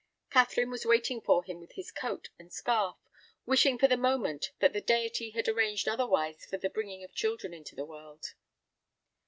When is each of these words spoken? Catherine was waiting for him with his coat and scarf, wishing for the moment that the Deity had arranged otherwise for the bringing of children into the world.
Catherine 0.31 0.71
was 0.71 0.83
waiting 0.83 1.21
for 1.21 1.43
him 1.43 1.59
with 1.59 1.73
his 1.73 1.91
coat 1.91 2.29
and 2.39 2.51
scarf, 2.51 2.97
wishing 3.45 3.77
for 3.77 3.87
the 3.87 3.95
moment 3.95 4.51
that 4.57 4.73
the 4.73 4.81
Deity 4.81 5.29
had 5.29 5.47
arranged 5.47 5.87
otherwise 5.87 6.43
for 6.43 6.57
the 6.57 6.71
bringing 6.71 7.03
of 7.03 7.13
children 7.13 7.53
into 7.53 7.75
the 7.75 7.85
world. 7.85 8.33